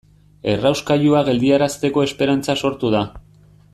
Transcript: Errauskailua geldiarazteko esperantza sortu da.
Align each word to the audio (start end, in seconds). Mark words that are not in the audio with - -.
Errauskailua 0.53 1.21
geldiarazteko 1.27 2.07
esperantza 2.07 2.57
sortu 2.63 2.95
da. 2.97 3.03